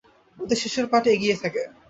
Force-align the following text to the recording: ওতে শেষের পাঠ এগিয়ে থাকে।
ওতে 0.39 0.55
শেষের 0.61 0.85
পাঠ 0.91 1.03
এগিয়ে 1.07 1.35
থাকে। 1.35 1.61